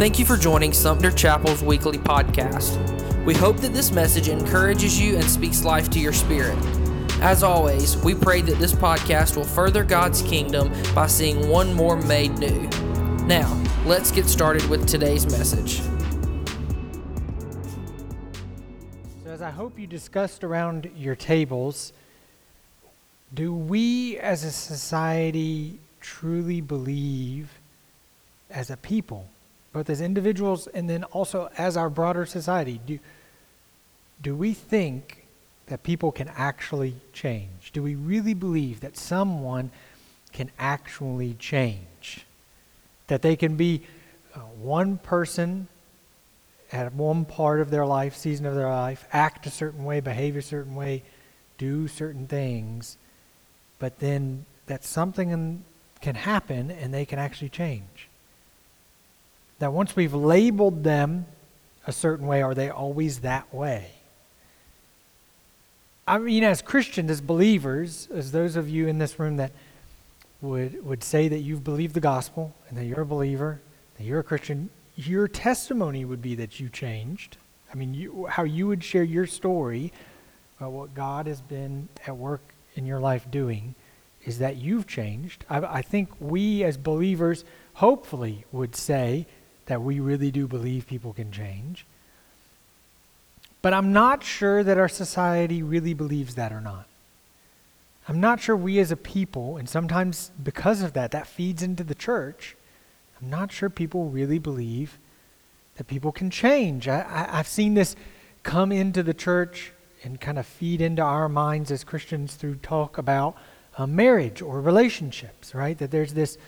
[0.00, 2.78] Thank you for joining Sumter Chapel's weekly podcast.
[3.26, 6.56] We hope that this message encourages you and speaks life to your spirit.
[7.20, 11.96] As always, we pray that this podcast will further God's kingdom by seeing one more
[11.98, 12.66] made new.
[13.26, 15.82] Now, let's get started with today's message.
[19.22, 21.92] So, as I hope you discussed around your tables,
[23.34, 27.50] do we as a society truly believe
[28.48, 29.28] as a people,
[29.72, 32.98] both as individuals and then also as our broader society, do,
[34.20, 35.24] do we think
[35.66, 37.70] that people can actually change?
[37.72, 39.70] Do we really believe that someone
[40.32, 42.26] can actually change?
[43.06, 43.82] That they can be
[44.34, 45.68] uh, one person
[46.72, 50.36] at one part of their life, season of their life, act a certain way, behave
[50.36, 51.02] a certain way,
[51.58, 52.96] do certain things,
[53.78, 55.64] but then that something in,
[56.00, 58.09] can happen and they can actually change.
[59.60, 61.26] That once we've labeled them
[61.86, 63.92] a certain way, are they always that way?
[66.06, 69.52] I mean, as Christians, as believers, as those of you in this room that
[70.40, 73.60] would, would say that you've believed the gospel and that you're a believer,
[73.96, 77.36] that you're a Christian, your testimony would be that you changed.
[77.72, 79.92] I mean, you, how you would share your story
[80.58, 82.42] about what God has been at work
[82.74, 83.74] in your life doing
[84.24, 85.44] is that you've changed.
[85.48, 89.26] I, I think we as believers hopefully would say
[89.70, 91.86] that we really do believe people can change.
[93.62, 96.86] But I'm not sure that our society really believes that or not.
[98.08, 101.84] I'm not sure we as a people, and sometimes because of that, that feeds into
[101.84, 102.56] the church.
[103.22, 104.98] I'm not sure people really believe
[105.76, 106.88] that people can change.
[106.88, 107.94] I, I've seen this
[108.42, 112.98] come into the church and kind of feed into our minds as Christians through talk
[112.98, 113.36] about
[113.78, 115.78] uh, marriage or relationships, right?
[115.78, 116.38] That there's this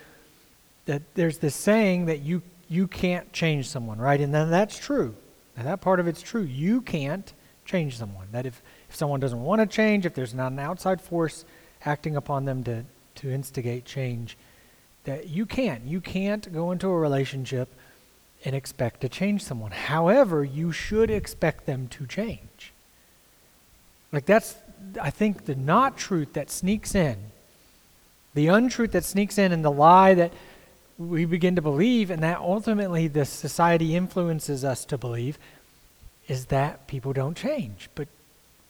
[0.87, 4.19] that there's this saying that you you can't change someone, right?
[4.19, 5.15] And then that's true.
[5.57, 6.41] Now that part of it's true.
[6.41, 7.31] You can't
[7.67, 8.29] change someone.
[8.33, 11.45] That if, if someone doesn't want to change, if there's not an outside force
[11.85, 12.85] acting upon them to,
[13.17, 14.39] to instigate change,
[15.05, 15.85] that you can't.
[15.85, 17.69] You can't go into a relationship
[18.43, 19.73] and expect to change someone.
[19.73, 22.73] However, you should expect them to change.
[24.13, 24.57] Like that's
[25.01, 27.19] I think the not truth that sneaks in,
[28.33, 30.33] the untruth that sneaks in, and the lie that
[31.09, 35.39] we begin to believe, and that ultimately the society influences us to believe,
[36.29, 37.89] is that people don't change.
[37.95, 38.09] But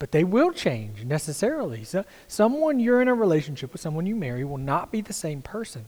[0.03, 1.85] but they will change necessarily.
[1.85, 5.41] So someone you're in a relationship with, someone you marry, will not be the same
[5.41, 5.85] person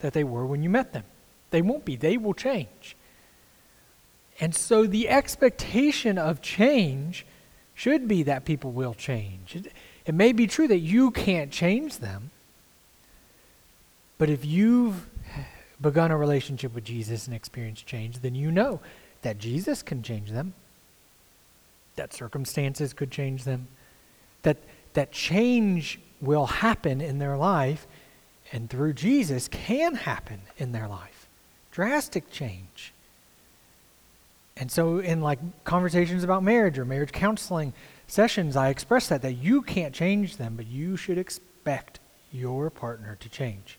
[0.00, 1.04] that they were when you met them.
[1.50, 1.96] They won't be.
[1.96, 2.94] They will change.
[4.38, 7.24] And so the expectation of change
[7.74, 9.56] should be that people will change.
[9.56, 9.72] It,
[10.04, 12.32] it may be true that you can't change them,
[14.18, 15.08] but if you've
[15.80, 18.80] begun a relationship with Jesus and experienced change, then you know
[19.22, 20.54] that Jesus can change them,
[21.96, 23.68] that circumstances could change them,
[24.42, 24.56] that,
[24.94, 27.86] that change will happen in their life,
[28.52, 31.26] and through Jesus can happen in their life.
[31.72, 32.92] Drastic change.
[34.56, 37.72] And so, in like conversations about marriage or marriage counseling
[38.06, 41.98] sessions, I express that that you can't change them, but you should expect
[42.30, 43.78] your partner to change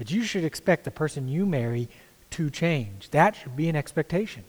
[0.00, 1.86] that you should expect the person you marry
[2.30, 3.10] to change.
[3.10, 4.44] That should be an expectation.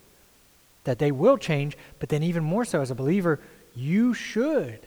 [0.86, 3.38] That they will change, but then even more so as a believer,
[3.76, 4.80] you should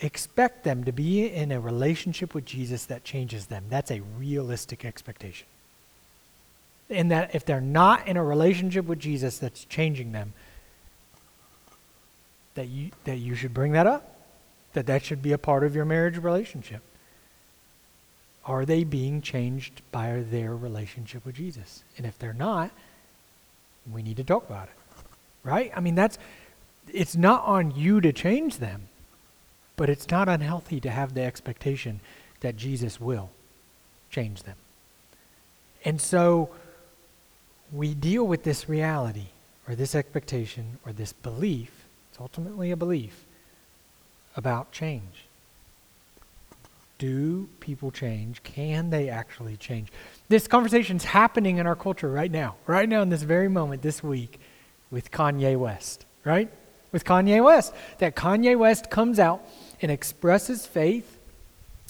[0.00, 3.66] expect them to be in a relationship with Jesus that changes them.
[3.68, 5.46] That's a realistic expectation.
[6.90, 10.32] And that if they're not in a relationship with Jesus that's changing them,
[12.56, 14.16] that you, that you should bring that up.
[14.72, 16.82] That that should be a part of your marriage relationship.
[18.48, 21.84] Are they being changed by their relationship with Jesus?
[21.98, 22.70] And if they're not,
[23.92, 25.04] we need to talk about it.
[25.44, 25.70] Right?
[25.76, 26.18] I mean, that's,
[26.92, 28.88] it's not on you to change them,
[29.76, 32.00] but it's not unhealthy to have the expectation
[32.40, 33.28] that Jesus will
[34.10, 34.56] change them.
[35.84, 36.48] And so
[37.70, 39.26] we deal with this reality
[39.68, 41.84] or this expectation or this belief.
[42.10, 43.26] It's ultimately a belief
[44.36, 45.27] about change.
[46.98, 48.42] Do people change?
[48.42, 49.88] Can they actually change?
[50.28, 54.02] This conversation's happening in our culture right now, right now in this very moment, this
[54.02, 54.40] week,
[54.90, 56.50] with Kanye West, right?
[56.90, 57.72] With Kanye West.
[57.98, 59.46] That Kanye West comes out
[59.80, 61.18] and expresses faith.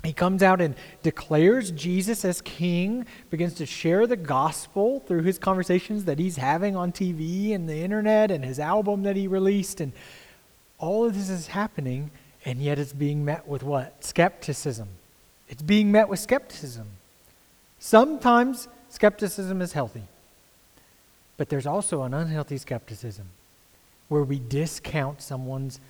[0.05, 5.39] He comes out and declares Jesus as king, begins to share the gospel through his
[5.39, 9.81] conversations that he's having on TV and the internet and his album that he released.
[9.81, 9.93] And
[10.79, 12.11] all of this is happening,
[12.45, 14.05] and yet it's being met with what?
[14.05, 14.89] Skepticism
[15.49, 16.87] it's being met with skepticism.
[17.79, 20.05] Sometimes skepticism is healthy.
[21.37, 23.27] But there's also an unhealthy skepticism
[24.09, 25.81] where we discount someone's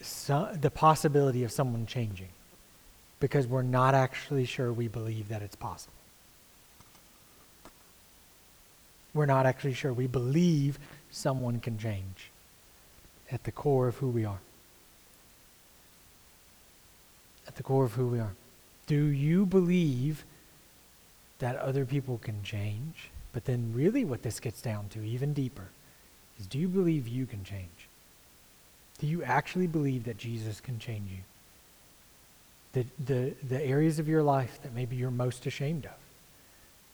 [0.00, 2.30] so, the possibility of someone changing
[3.20, 5.92] because we're not actually sure we believe that it's possible.
[9.12, 10.78] We're not actually sure we believe
[11.10, 12.30] someone can change
[13.30, 14.38] at the core of who we are.
[17.46, 18.32] At the core of who we are.
[18.86, 20.24] Do you believe
[21.40, 23.10] that other people can change?
[23.34, 25.68] But then, really, what this gets down to, even deeper,
[26.38, 27.86] is do you believe you can change?
[28.98, 31.18] Do you actually believe that Jesus can change you?
[32.72, 35.98] The, the, the areas of your life that maybe you're most ashamed of,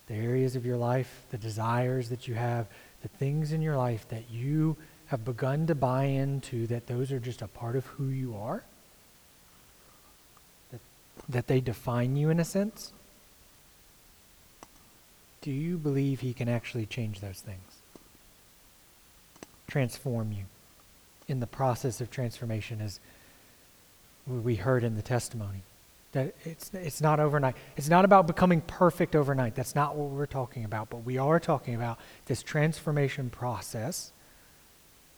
[0.07, 2.67] the areas of your life, the desires that you have,
[3.03, 4.75] the things in your life that you
[5.05, 8.63] have begun to buy into that those are just a part of who you are,
[11.27, 12.91] that they define you in a sense.
[15.41, 17.61] Do you believe He can actually change those things?
[19.67, 20.45] Transform you
[21.27, 22.99] in the process of transformation, as
[24.25, 25.61] we heard in the testimony.
[26.13, 27.55] That it's, it's not overnight.
[27.75, 29.55] It's not about becoming perfect overnight.
[29.55, 30.89] That's not what we're talking about.
[30.89, 34.11] But we are talking about this transformation process.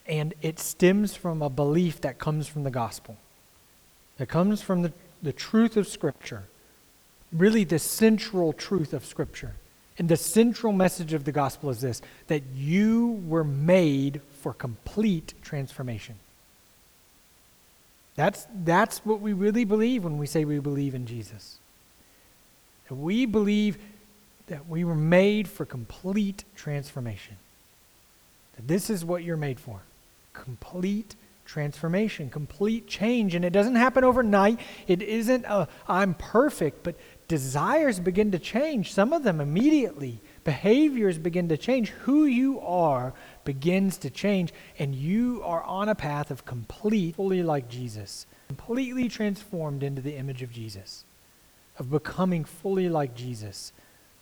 [0.07, 3.17] And it stems from a belief that comes from the gospel,
[4.17, 6.43] that comes from the, the truth of Scripture,
[7.31, 9.55] really the central truth of Scripture.
[9.97, 15.33] And the central message of the gospel is this that you were made for complete
[15.41, 16.15] transformation.
[18.15, 21.57] That's, that's what we really believe when we say we believe in Jesus.
[22.87, 23.77] That we believe
[24.47, 27.35] that we were made for complete transformation.
[28.55, 29.81] That this is what you're made for
[30.33, 31.15] complete
[31.49, 33.33] transformation, complete change.
[33.33, 34.59] And it doesn't happen overnight.
[34.87, 36.95] It isn't a, I'm perfect, but
[37.27, 40.21] desires begin to change, some of them immediately.
[40.43, 41.89] Behaviors begin to change.
[41.89, 43.13] Who you are
[43.45, 49.09] begins to change, and you are on a path of complete, fully like Jesus, completely
[49.09, 51.03] transformed into the image of Jesus,
[51.79, 53.73] of becoming fully like Jesus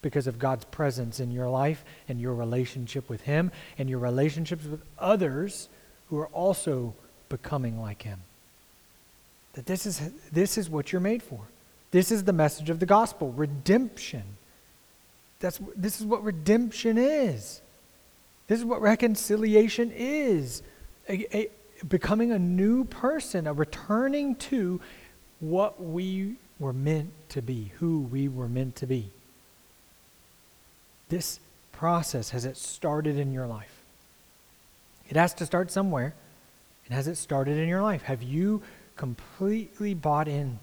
[0.01, 4.63] because of God's presence in your life and your relationship with Him and your relationships
[4.65, 5.67] with others
[6.09, 6.95] who are also
[7.29, 8.19] becoming like Him.
[9.53, 10.01] That this is,
[10.31, 11.39] this is what you're made for.
[11.91, 14.23] This is the message of the gospel redemption.
[15.39, 17.61] That's, this is what redemption is.
[18.47, 20.63] This is what reconciliation is.
[21.09, 21.49] A, a,
[21.87, 24.81] becoming a new person, a returning to
[25.39, 29.09] what we were meant to be, who we were meant to be.
[31.09, 31.39] This
[31.71, 33.83] process, has it started in your life?
[35.09, 36.13] It has to start somewhere.
[36.87, 38.03] And has it started in your life?
[38.03, 38.63] Have you
[38.95, 40.59] completely bought in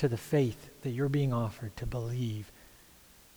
[0.00, 2.50] to the faith that you're being offered to believe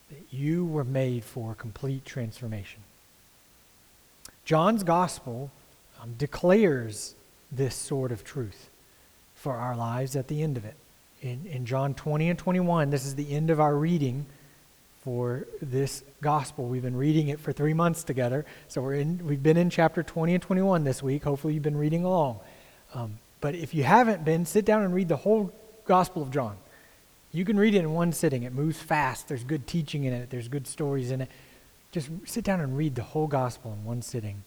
[0.09, 2.81] that you were made for complete transformation.
[4.45, 5.51] John's gospel
[6.01, 7.15] um, declares
[7.51, 8.69] this sort of truth
[9.35, 10.75] for our lives at the end of it.
[11.21, 14.25] In, in John 20 and 21, this is the end of our reading
[15.03, 16.65] for this gospel.
[16.65, 18.45] We've been reading it for three months together.
[18.67, 21.23] So we're in, we've been in chapter 20 and 21 this week.
[21.23, 22.39] Hopefully, you've been reading along.
[22.93, 25.51] Um, but if you haven't been, sit down and read the whole
[25.85, 26.55] Gospel of John.
[27.33, 28.43] You can read it in one sitting.
[28.43, 29.27] It moves fast.
[29.27, 30.29] There's good teaching in it.
[30.29, 31.29] There's good stories in it.
[31.91, 34.43] Just sit down and read the whole gospel in one sitting.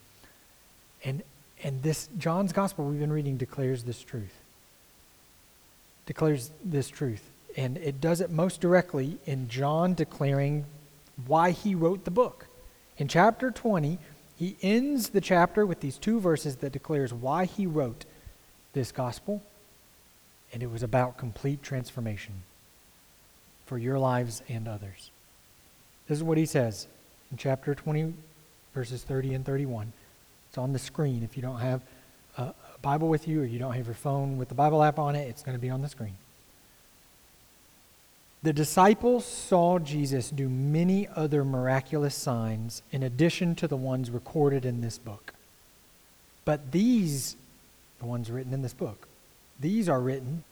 [1.04, 1.22] And
[1.62, 4.34] and this John's gospel we've been reading declares this truth.
[6.06, 7.22] Declares this truth.
[7.56, 10.66] And it does it most directly in John declaring
[11.26, 12.46] why he wrote the book.
[12.98, 13.98] In chapter 20,
[14.38, 18.04] he ends the chapter with these two verses that declares why he wrote
[18.75, 19.42] this gospel
[20.52, 22.32] and it was about complete transformation
[23.66, 25.10] for your lives and others.
[26.08, 26.86] This is what he says
[27.30, 28.14] in chapter 20,
[28.75, 29.92] verses 30 and 31.
[30.48, 31.22] It's on the screen.
[31.22, 31.82] If you don't have
[32.38, 35.16] a Bible with you or you don't have your phone with the Bible app on
[35.16, 36.16] it, it's going to be on the screen.
[38.43, 44.64] The disciples saw Jesus do many other miraculous signs in addition to the ones recorded
[44.64, 45.35] in this book.
[46.45, 47.37] But these,
[47.99, 49.09] the ones written in this book,
[49.59, 50.45] these are written,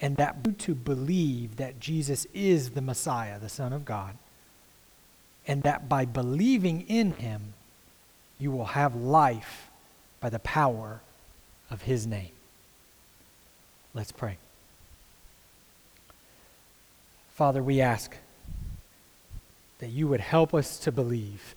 [0.00, 4.16] and that to believe that Jesus is the Messiah, the Son of God,
[5.46, 7.54] and that by believing in him,
[8.38, 9.70] you will have life
[10.20, 11.00] by the power
[11.70, 12.30] of his name.
[13.94, 14.38] Let's pray.
[17.38, 18.16] Father, we ask
[19.78, 21.54] that you would help us to believe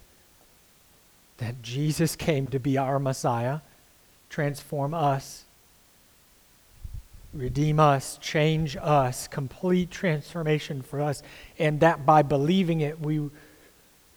[1.39, 3.61] that Jesus came to be our Messiah,
[4.29, 5.45] transform us
[7.33, 11.23] redeem us, change us, complete transformation for us,
[11.57, 13.29] and that by believing it, we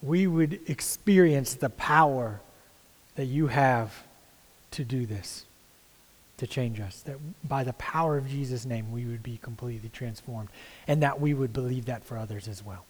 [0.02, 2.40] we would experience the power
[3.14, 4.04] that you have
[4.72, 5.46] to do this,
[6.38, 7.00] to change us.
[7.02, 10.48] That by the power of Jesus' name, we would be completely transformed.
[10.86, 12.84] And that we would believe that for others as well.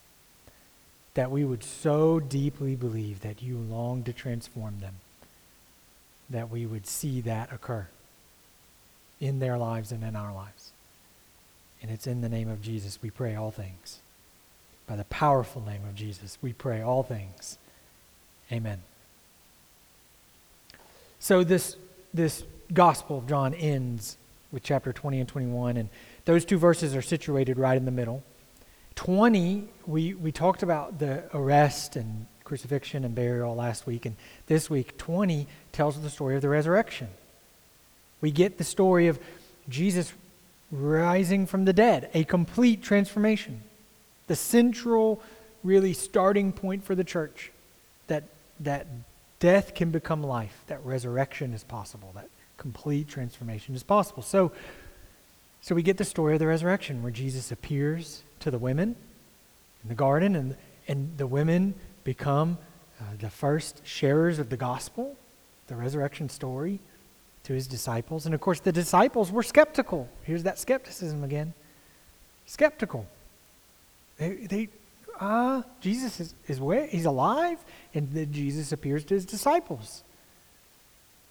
[1.13, 4.95] That we would so deeply believe that you long to transform them,
[6.29, 7.87] that we would see that occur
[9.21, 10.71] in their lives and in our lives.
[11.81, 13.99] And it's in the name of Jesus we pray all things.
[14.87, 17.57] By the powerful name of Jesus, we pray all things.
[18.51, 18.81] Amen.
[21.19, 21.75] So this
[22.13, 24.17] this Gospel of John ends
[24.51, 25.89] with chapter 20 and 21, and
[26.25, 28.23] those two verses are situated right in the middle.
[28.95, 34.15] 20, we, we talked about the arrest and crucifixion and burial last week, and
[34.47, 37.09] this week, 20 tells the story of the resurrection.
[38.21, 39.19] We get the story of
[39.67, 40.13] Jesus
[40.71, 43.61] rising from the dead, a complete transformation
[44.27, 45.21] the central,
[45.63, 47.51] really starting point for the church
[48.07, 48.23] that,
[48.59, 48.87] that
[49.39, 54.23] death can become life, that resurrection is possible, that complete transformation is possible.
[54.23, 54.51] So,
[55.61, 58.95] so we get the story of the resurrection where Jesus appears to the women
[59.83, 60.55] in the garden, and,
[60.87, 62.57] and the women become
[62.99, 65.15] uh, the first sharers of the gospel,
[65.67, 66.79] the resurrection story,
[67.43, 68.25] to his disciples.
[68.25, 70.09] And of course, the disciples were skeptical.
[70.23, 71.53] Here's that skepticism again.
[72.45, 73.05] Skeptical.
[74.17, 74.69] They, they
[75.19, 76.87] ah, uh, Jesus is, is where?
[76.87, 77.59] He's alive.
[77.93, 80.03] And then Jesus appears to his disciples.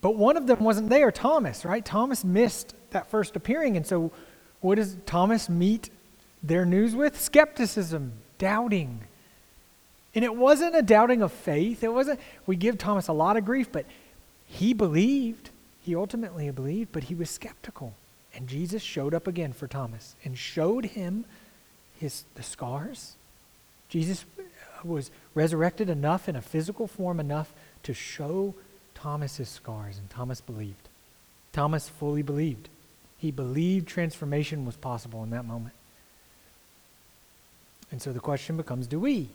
[0.05, 1.83] But one of them wasn't there, Thomas, right?
[1.83, 3.79] Thomas missed that first appearing.
[3.79, 4.13] And so
[4.61, 5.89] what does Thomas meet
[6.43, 7.19] their news with?
[7.19, 9.01] Skepticism, doubting.
[10.15, 11.83] And it wasn't a doubting of faith.
[11.83, 13.87] It wasn't, we give Thomas a lot of grief, but
[14.45, 15.49] he believed.
[15.81, 17.95] He ultimately believed, but he was skeptical.
[18.35, 21.25] And Jesus showed up again for Thomas and showed him
[21.99, 23.15] his, the scars.
[23.89, 24.27] Jesus
[24.85, 28.55] was resurrected enough in a physical form enough to show
[29.05, 30.89] Thomas his scars, and Thomas believed.
[31.53, 32.71] Thomas fully believed.
[33.19, 35.75] He believed transformation was possible in that moment.
[37.91, 39.29] And so the question becomes do we?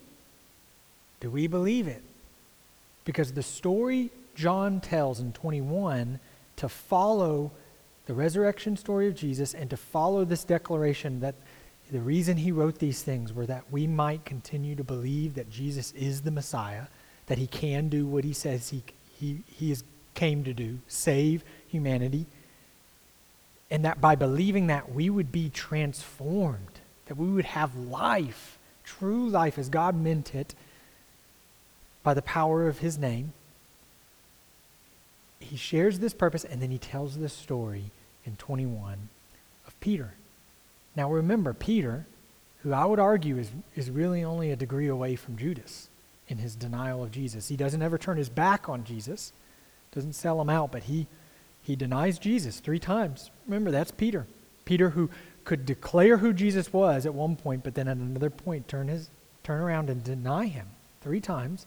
[1.20, 2.02] Do we believe it?
[3.06, 6.20] Because the story John tells in 21
[6.56, 7.52] to follow
[8.08, 11.36] the resurrection story of Jesus and to follow this declaration that
[11.92, 15.92] the reason he wrote these things were that we might continue to believe that Jesus
[15.92, 16.88] is the Messiah,
[17.28, 18.82] that he can do what he says he,
[19.20, 19.84] he, he is,
[20.14, 22.26] came to do, save humanity,
[23.70, 29.28] and that by believing that we would be transformed, that we would have life, true
[29.28, 30.56] life as God meant it,
[32.02, 33.34] by the power of his name.
[35.40, 37.92] He shares this purpose and then he tells this story
[38.26, 39.10] in 21
[39.68, 40.14] of Peter.
[40.96, 42.06] Now remember, Peter,
[42.64, 45.89] who I would argue is, is really only a degree away from Judas
[46.30, 47.50] in his denial of Jesus.
[47.50, 49.34] He doesn't ever turn his back on Jesus,
[49.92, 51.08] doesn't sell him out, but he,
[51.62, 53.30] he denies Jesus three times.
[53.46, 54.26] Remember, that's Peter.
[54.64, 55.10] Peter who
[55.44, 59.10] could declare who Jesus was at one point, but then at another point turn, his,
[59.44, 60.68] turn around and deny him
[61.02, 61.66] three times.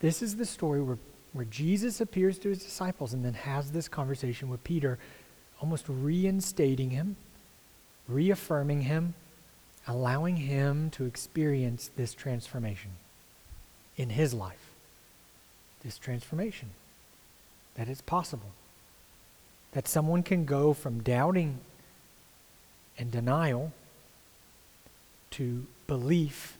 [0.00, 0.98] This is the story where,
[1.32, 4.98] where Jesus appears to his disciples and then has this conversation with Peter,
[5.60, 7.16] almost reinstating him
[8.08, 9.14] reaffirming him,
[9.86, 12.90] allowing him to experience this transformation
[13.98, 14.70] in his life.
[15.82, 16.70] This transformation.
[17.74, 18.52] That it's possible.
[19.72, 21.58] That someone can go from doubting
[22.96, 23.72] and denial
[25.32, 26.56] to belief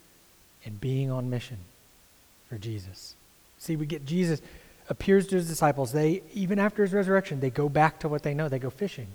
[0.64, 1.59] and being on mission
[2.49, 3.14] for Jesus.
[3.59, 4.42] See, we get Jesus
[4.88, 5.92] appears to his disciples.
[5.92, 8.49] They, even after his resurrection, they go back to what they know.
[8.49, 9.09] They go fishing.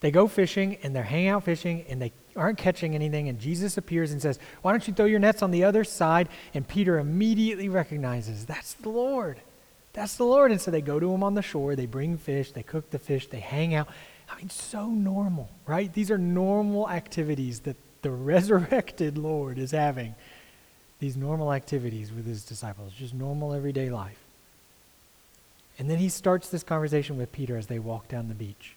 [0.00, 3.28] They go fishing and they're hanging out fishing and they aren't catching anything.
[3.28, 6.28] And Jesus appears and says, Why don't you throw your nets on the other side?
[6.54, 9.40] And Peter immediately recognizes, That's the Lord.
[9.92, 10.52] That's the Lord.
[10.52, 11.74] And so they go to him on the shore.
[11.74, 12.52] They bring fish.
[12.52, 13.26] They cook the fish.
[13.26, 13.88] They hang out.
[14.30, 15.92] I mean, so normal, right?
[15.92, 20.14] These are normal activities that the resurrected Lord is having.
[21.00, 24.18] These normal activities with his disciples, just normal everyday life.
[25.78, 28.74] And then he starts this conversation with Peter as they walk down the beach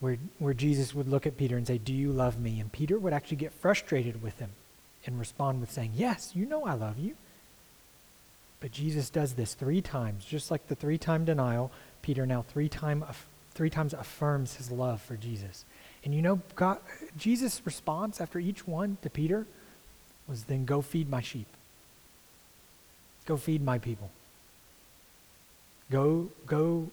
[0.00, 2.58] where, where Jesus would look at Peter and say, Do you love me?
[2.58, 4.50] And Peter would actually get frustrated with him
[5.06, 7.14] and respond with saying, Yes, you know I love you.
[8.60, 11.70] But Jesus does this three times, just like the three time denial.
[12.02, 13.04] Peter now three, time,
[13.52, 15.64] three times affirms his love for Jesus.
[16.04, 16.78] And you know, God,
[17.16, 19.46] Jesus' response after each one to Peter
[20.26, 21.46] was then go feed my sheep.
[23.26, 24.10] Go feed my people.
[25.90, 26.88] Go, go,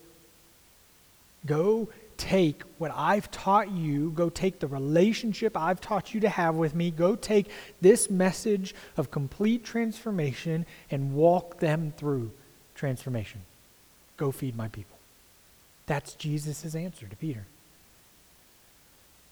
[1.45, 1.87] go
[2.17, 6.75] take what I've taught you, go take the relationship I've taught you to have with
[6.75, 7.49] me, go take
[7.81, 12.31] this message of complete transformation and walk them through
[12.75, 13.41] transformation.
[14.17, 14.97] Go feed my people.
[15.85, 17.45] That's Jesus' answer to Peter.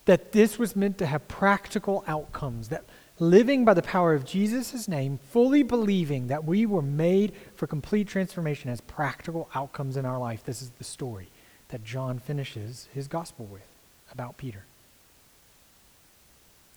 [0.06, 2.86] That this was meant to have practical outcomes, that
[3.20, 8.08] living by the power of Jesus' name, fully believing that we were made for complete
[8.08, 10.44] transformation has practical outcomes in our life.
[10.44, 11.30] This is the story
[11.70, 13.68] that John finishes his gospel with
[14.12, 14.64] about Peter.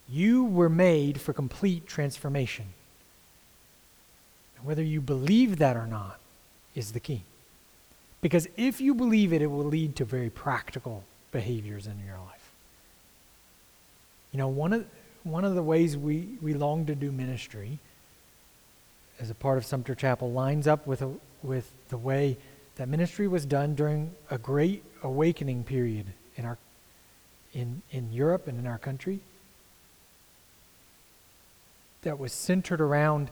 [0.08, 2.66] You were made for complete transformation.
[4.56, 6.18] And whether you believe that or not
[6.74, 7.22] is the key.
[8.20, 12.50] Because if you believe it, it will lead to very practical behaviors in your life.
[14.32, 14.86] You know, one of,
[15.22, 17.78] one of the ways we, we long to do ministry
[19.20, 22.36] as a part of Sumter Chapel lines up with, a, with the way
[22.78, 26.06] that ministry was done during a great awakening period
[26.36, 26.56] in, our,
[27.52, 29.20] in, in Europe and in our country
[32.02, 33.30] that was centered around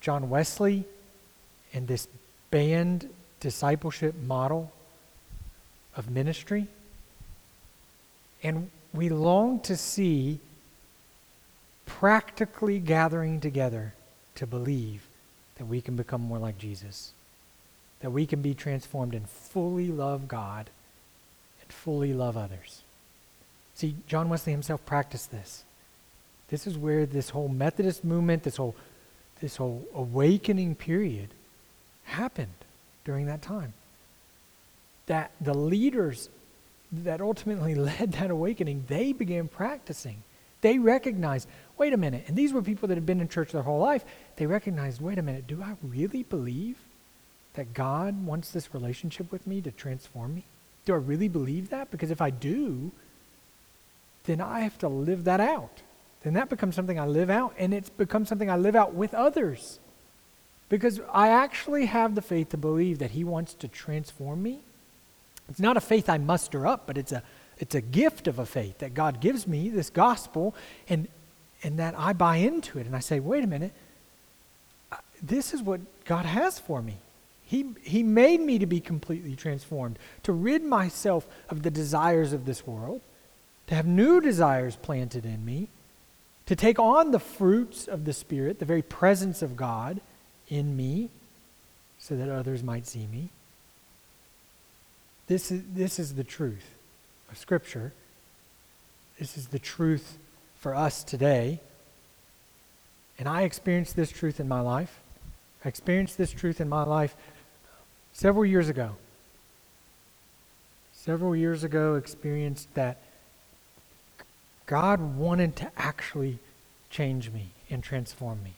[0.00, 0.84] John Wesley
[1.72, 2.08] and this
[2.50, 3.08] band
[3.38, 4.72] discipleship model
[5.96, 6.66] of ministry.
[8.42, 10.40] And we long to see
[11.86, 13.94] practically gathering together
[14.34, 15.06] to believe
[15.56, 17.12] that we can become more like Jesus,
[18.06, 20.70] that we can be transformed and fully love God
[21.60, 22.82] and fully love others.
[23.74, 25.64] See, John Wesley himself practiced this.
[26.48, 28.76] This is where this whole Methodist movement, this whole,
[29.40, 31.30] this whole awakening period
[32.04, 32.54] happened
[33.04, 33.72] during that time.
[35.06, 36.28] That the leaders
[36.92, 40.22] that ultimately led that awakening, they began practicing.
[40.60, 43.62] They recognized, wait a minute, and these were people that had been in church their
[43.62, 44.04] whole life.
[44.36, 46.76] They recognized, wait a minute, do I really believe
[47.56, 50.44] that God wants this relationship with me to transform me?
[50.84, 51.90] Do I really believe that?
[51.90, 52.92] Because if I do,
[54.24, 55.82] then I have to live that out.
[56.22, 59.14] Then that becomes something I live out, and it's become something I live out with
[59.14, 59.78] others.
[60.68, 64.60] Because I actually have the faith to believe that He wants to transform me.
[65.48, 67.22] It's not a faith I muster up, but it's a,
[67.58, 70.54] it's a gift of a faith that God gives me, this gospel,
[70.88, 71.06] and,
[71.62, 72.86] and that I buy into it.
[72.86, 73.72] And I say, wait a minute,
[75.22, 76.96] this is what God has for me.
[77.46, 82.44] He, he made me to be completely transformed, to rid myself of the desires of
[82.44, 83.00] this world,
[83.68, 85.68] to have new desires planted in me,
[86.46, 90.00] to take on the fruits of the Spirit, the very presence of God
[90.48, 91.08] in me
[91.98, 93.30] so that others might see me.
[95.28, 96.74] This is, this is the truth
[97.30, 97.92] of Scripture.
[99.18, 100.18] This is the truth
[100.56, 101.60] for us today.
[103.18, 105.00] And I experienced this truth in my life.
[105.64, 107.16] I experienced this truth in my life
[108.16, 108.96] several years ago.
[110.92, 112.98] Several years ago, experienced that
[114.66, 116.40] God wanted to actually
[116.90, 118.54] change me and transform me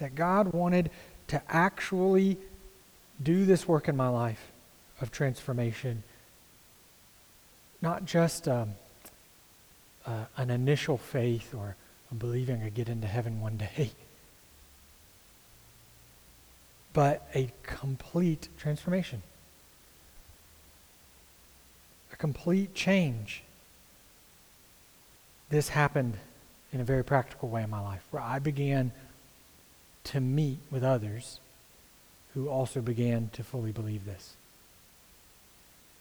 [0.00, 0.90] that God wanted
[1.28, 2.36] to actually
[3.22, 4.50] do this work in my life
[5.00, 6.02] of transformation.
[7.80, 8.72] Not just um,
[10.04, 11.76] uh, an initial faith or
[12.18, 13.92] believing I get into heaven one day,
[16.92, 19.22] but a complete transformation,
[22.12, 23.42] a complete change.
[25.50, 26.16] This happened
[26.72, 28.92] in a very practical way in my life, where I began
[30.04, 31.40] to meet with others
[32.34, 34.34] who also began to fully believe this.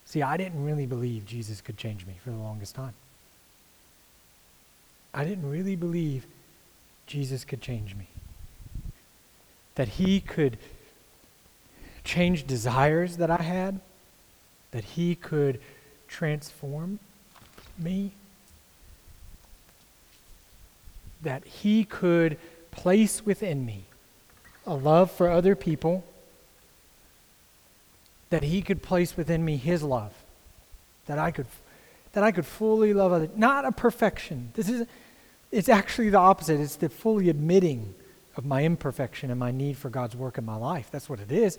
[0.06, 2.94] See, I didn't really believe Jesus could change me for the longest time.
[5.14, 6.26] I didn't really believe
[7.08, 8.08] Jesus could change me.
[9.76, 10.58] That he could
[12.10, 13.80] change desires that I had,
[14.72, 15.60] that he could
[16.08, 17.00] transform
[17.78, 18.12] me,
[21.22, 22.38] that he could
[22.72, 23.86] place within me
[24.66, 26.04] a love for other people,
[28.30, 30.14] that He could place within me His love,
[31.08, 31.48] that I could,
[32.14, 33.30] that I could fully love others.
[33.36, 34.52] Not a perfection.
[34.54, 34.88] This is,
[35.52, 36.60] it's actually the opposite.
[36.60, 37.96] It's the fully admitting
[38.36, 40.90] of my imperfection and my need for God's work in my life.
[40.92, 41.58] That's what it is.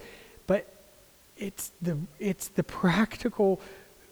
[1.40, 3.60] It's the, it's the practical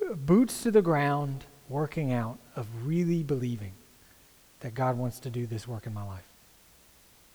[0.03, 3.73] uh, boots to the ground working out of really believing
[4.61, 6.25] that God wants to do this work in my life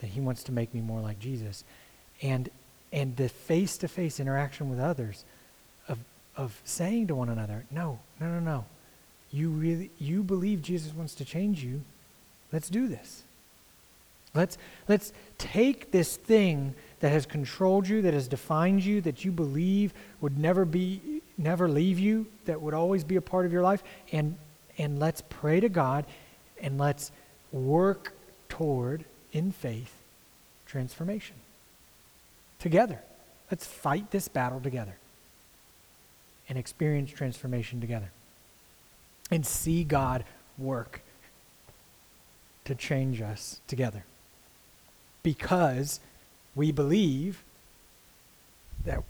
[0.04, 1.64] that he wants to make me more like Jesus.
[2.22, 2.50] And,
[2.92, 5.24] and the face to face interaction with others
[5.88, 5.98] of,
[6.36, 8.66] of saying to one another, no, no, no, no.
[9.32, 11.84] You really, you believe Jesus wants to change you.
[12.52, 13.24] Let's do this.
[14.34, 14.58] Let's,
[14.90, 19.94] let's take this thing that has controlled you, that has defined you, that you believe
[20.22, 23.84] would never be never leave you, that would always be a part of your life.
[24.14, 24.38] And,
[24.78, 26.06] and let's pray to God
[26.62, 27.12] and let's
[27.52, 28.14] work
[28.48, 29.94] toward, in faith,
[30.66, 31.36] transformation.
[32.60, 33.02] Together.
[33.52, 34.96] Let's fight this battle together
[36.48, 38.12] and experience transformation together
[39.30, 40.24] and see God
[40.58, 41.02] work
[42.64, 44.06] to change us together.
[45.22, 46.00] Because
[46.56, 47.44] we believe
[48.86, 49.04] that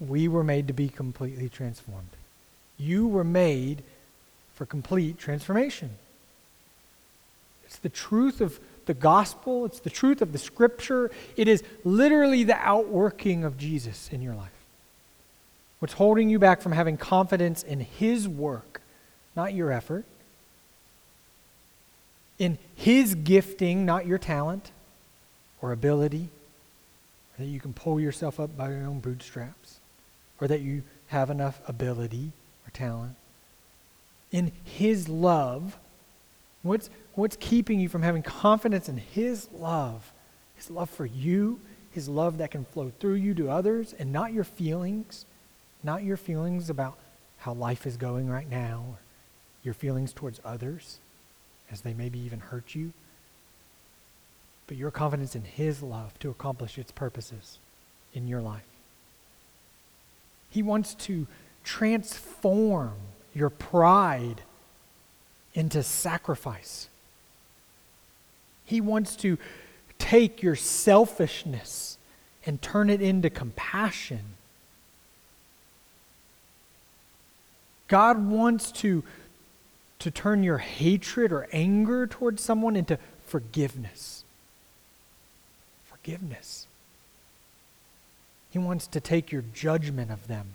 [0.00, 2.08] we were made to be completely transformed.
[2.78, 3.82] You were made
[4.54, 5.90] for complete transformation.
[7.64, 11.10] It's the truth of the gospel, it's the truth of the scripture.
[11.36, 14.50] It is literally the outworking of Jesus in your life.
[15.80, 18.80] What's holding you back from having confidence in his work,
[19.34, 20.04] not your effort,
[22.38, 24.70] in his gifting, not your talent
[25.60, 26.28] or ability,
[27.38, 29.80] that you can pull yourself up by your own bootstraps,
[30.40, 32.32] or that you have enough ability
[32.66, 33.16] or talent.
[34.32, 35.78] In his love,
[36.62, 40.12] what's, what's keeping you from having confidence in his love?
[40.56, 41.60] His love for you,
[41.92, 45.26] his love that can flow through you to others, and not your feelings,
[45.82, 46.98] not your feelings about
[47.38, 48.98] how life is going right now, or
[49.62, 50.98] your feelings towards others
[51.70, 52.92] as they maybe even hurt you,
[54.66, 57.58] but your confidence in His love to accomplish its purposes
[58.12, 58.64] in your life.
[60.50, 61.26] He wants to
[61.64, 62.94] transform
[63.34, 64.42] your pride
[65.54, 66.88] into sacrifice.
[68.64, 69.38] He wants to
[69.98, 71.98] take your selfishness
[72.44, 74.20] and turn it into compassion.
[77.88, 79.04] God wants to
[79.98, 84.24] to turn your hatred or anger towards someone into forgiveness.
[86.06, 86.68] Forgiveness.
[88.50, 90.54] He wants to take your judgment of them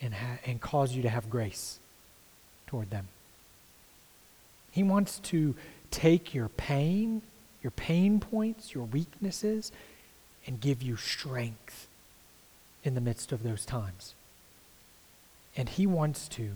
[0.00, 1.78] and, ha- and cause you to have grace
[2.66, 3.08] toward them.
[4.70, 5.54] He wants to
[5.90, 7.20] take your pain,
[7.62, 9.70] your pain points, your weaknesses,
[10.46, 11.88] and give you strength
[12.84, 14.14] in the midst of those times.
[15.58, 16.52] And He wants to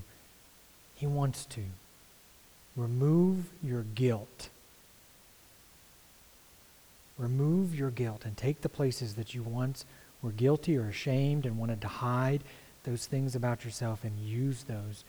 [0.95, 1.61] he wants to
[2.75, 4.49] remove your guilt.
[7.19, 9.85] Remove your guilt and take the places that you once
[10.23, 12.43] were guilty or ashamed and wanted to hide
[12.85, 15.05] those things about yourself and use those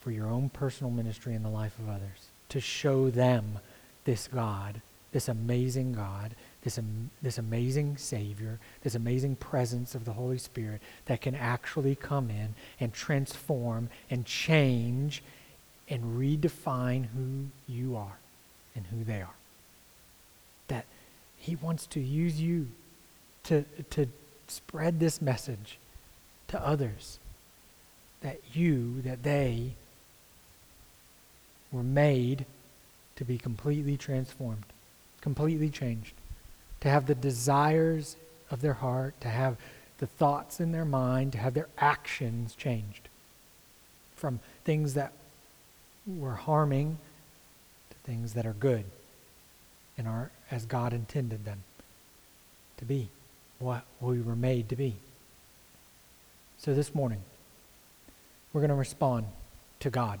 [0.00, 3.58] for your own personal ministry in the life of others to show them
[4.04, 4.80] this God,
[5.12, 10.80] this amazing God, this, am- this amazing Savior, this amazing presence of the Holy Spirit
[11.06, 15.22] that can actually come in and transform and change
[15.88, 18.18] and redefine who you are
[18.74, 19.34] and who they are.
[21.40, 22.68] He wants to use you
[23.44, 24.06] to, to
[24.46, 25.78] spread this message
[26.48, 27.18] to others
[28.20, 29.72] that you, that they
[31.72, 32.44] were made
[33.16, 34.64] to be completely transformed,
[35.22, 36.12] completely changed
[36.82, 38.16] to have the desires
[38.50, 39.56] of their heart, to have
[39.98, 43.08] the thoughts in their mind, to have their actions changed
[44.14, 45.12] from things that
[46.06, 46.98] were harming
[47.90, 48.84] to things that are good
[50.00, 51.62] and are as God intended them
[52.78, 53.10] to be,
[53.58, 54.96] what we were made to be.
[56.56, 57.20] So this morning,
[58.52, 59.26] we're going to respond
[59.80, 60.20] to God,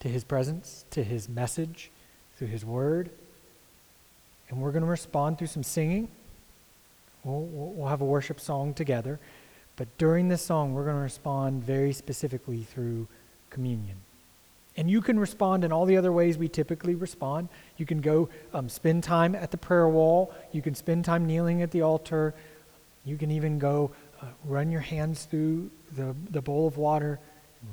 [0.00, 1.90] to His presence, to His message,
[2.36, 3.10] through His word
[4.52, 6.08] and we're going to respond through some singing.
[7.24, 9.18] We'll, we'll have a worship song together.
[9.76, 13.08] But during this song, we're going to respond very specifically through
[13.48, 13.96] communion.
[14.76, 17.48] And you can respond in all the other ways we typically respond.
[17.76, 20.34] You can go um, spend time at the prayer wall.
[20.50, 22.34] You can spend time kneeling at the altar.
[23.04, 23.90] You can even go
[24.22, 27.18] uh, run your hands through the, the bowl of water.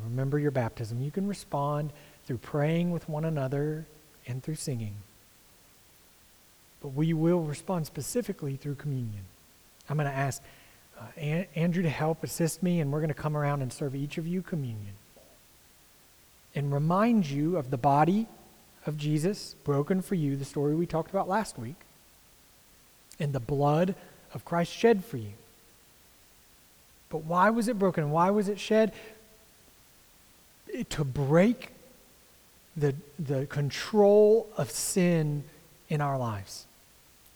[0.04, 1.02] Remember your baptism.
[1.02, 1.92] You can respond
[2.26, 3.86] through praying with one another
[4.28, 4.96] and through singing
[6.82, 9.24] but we will respond specifically through communion.
[9.90, 10.42] I'm going to ask
[11.00, 13.96] uh, An- Andrew to help assist me, and we're going to come around and serve
[13.96, 14.94] each of you communion
[16.56, 18.28] and remind you of the body
[18.86, 21.76] of Jesus broken for you, the story we talked about last week,
[23.20, 23.96] and the blood
[24.34, 25.34] of Christ shed for you.
[27.10, 28.12] But why was it broken?
[28.12, 28.94] Why was it shed?
[30.68, 31.70] It, to break
[32.78, 35.44] the, the control of sin
[35.90, 36.66] in our lives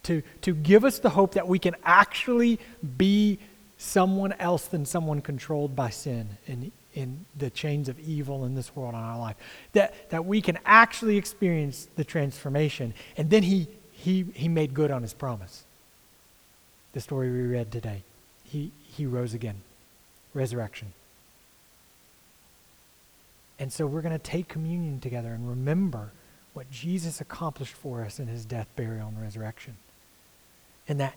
[0.04, 2.60] to, to give us the hope that we can actually
[2.96, 3.38] be
[3.76, 8.74] someone else than someone controlled by sin in, in the chains of evil in this
[8.74, 9.36] world in our life.
[9.72, 12.94] That, that we can actually experience the transformation.
[13.16, 15.64] And then he, he, he made good on his promise.
[16.92, 18.02] The story we read today.
[18.44, 19.56] He, he rose again
[20.34, 20.92] resurrection.
[23.58, 26.10] And so we're going to take communion together and remember
[26.54, 29.76] what Jesus accomplished for us in his death, burial, and resurrection.
[30.88, 31.16] And that,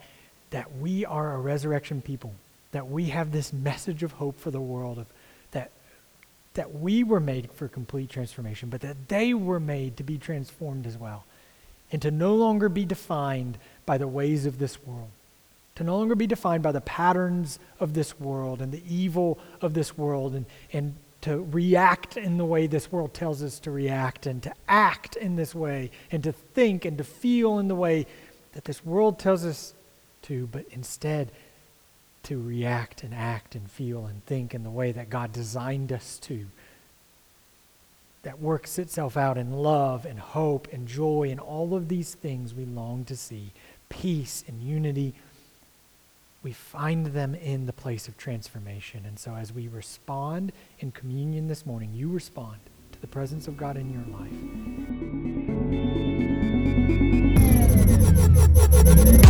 [0.51, 2.33] that we are a resurrection people,
[2.77, 5.07] that we have this message of hope for the world, of,
[5.49, 5.71] that,
[6.53, 10.85] that we were made for complete transformation, but that they were made to be transformed
[10.85, 11.25] as well,
[11.91, 15.09] and to no longer be defined by the ways of this world
[15.75, 19.75] to no longer be defined by the patterns of this world and the evil of
[19.75, 24.25] this world and, and to react in the way this world tells us to react
[24.25, 28.07] and to act in this way and to think and to feel in the way
[28.53, 29.75] that this world tells us
[30.23, 31.31] to, but instead
[32.27, 36.19] to react and act and feel and think in the way that God designed us
[36.23, 36.47] to.
[38.23, 42.53] That works itself out in love and hope and joy and all of these things
[42.53, 43.53] we long to see
[43.87, 45.13] peace and unity.
[46.43, 49.05] We find them in the place of transformation.
[49.05, 52.57] And so, as we respond in communion this morning, you respond
[52.91, 54.03] to the presence of God in your
[59.13, 59.26] life.